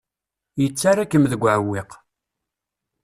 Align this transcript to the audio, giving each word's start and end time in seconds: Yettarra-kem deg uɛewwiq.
Yettarra-kem 0.61 1.25
deg 1.31 1.41
uɛewwiq. 1.43 1.91